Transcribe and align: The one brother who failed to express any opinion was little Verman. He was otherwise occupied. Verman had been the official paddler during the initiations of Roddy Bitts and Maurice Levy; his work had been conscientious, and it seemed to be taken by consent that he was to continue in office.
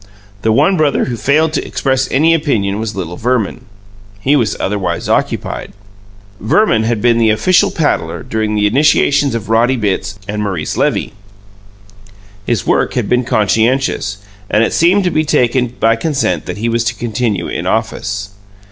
The 0.41 0.51
one 0.51 0.77
brother 0.77 1.05
who 1.05 1.15
failed 1.15 1.53
to 1.53 1.63
express 1.63 2.09
any 2.09 2.33
opinion 2.33 2.79
was 2.79 2.95
little 2.95 3.17
Verman. 3.17 3.65
He 4.19 4.35
was 4.35 4.57
otherwise 4.59 5.07
occupied. 5.07 5.73
Verman 6.39 6.85
had 6.85 7.03
been 7.03 7.19
the 7.19 7.29
official 7.29 7.69
paddler 7.69 8.23
during 8.23 8.55
the 8.55 8.65
initiations 8.65 9.35
of 9.35 9.47
Roddy 9.47 9.75
Bitts 9.75 10.17
and 10.27 10.41
Maurice 10.41 10.75
Levy; 10.75 11.13
his 12.47 12.65
work 12.65 12.95
had 12.95 13.09
been 13.09 13.23
conscientious, 13.23 14.17
and 14.49 14.63
it 14.63 14.73
seemed 14.73 15.03
to 15.03 15.11
be 15.11 15.23
taken 15.23 15.67
by 15.67 15.95
consent 15.95 16.47
that 16.47 16.57
he 16.57 16.67
was 16.67 16.83
to 16.85 16.95
continue 16.95 17.47
in 17.47 17.67
office. 17.67 18.31